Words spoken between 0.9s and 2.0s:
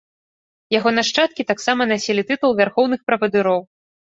нашчадкі таксама